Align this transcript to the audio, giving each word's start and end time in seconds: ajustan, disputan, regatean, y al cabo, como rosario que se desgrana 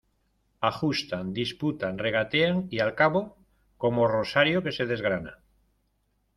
ajustan, 0.69 1.29
disputan, 1.35 1.99
regatean, 2.05 2.63
y 2.71 2.79
al 2.87 2.95
cabo, 2.95 3.23
como 3.77 4.07
rosario 4.17 4.63
que 4.63 4.71
se 4.79 4.87
desgrana 4.87 5.39